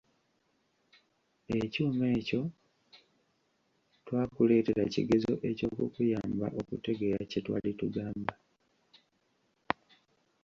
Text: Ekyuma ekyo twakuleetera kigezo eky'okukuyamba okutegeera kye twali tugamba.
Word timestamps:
Ekyuma 1.59 2.05
ekyo 2.19 2.41
twakuleetera 4.05 4.83
kigezo 4.93 5.33
eky'okukuyamba 5.49 6.47
okutegeera 6.59 7.21
kye 7.31 7.39
twali 7.45 7.71
tugamba. 7.79 8.33